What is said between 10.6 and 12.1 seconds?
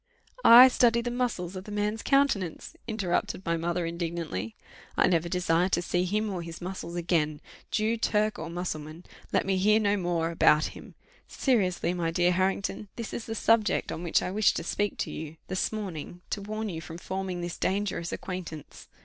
him. Seriously, my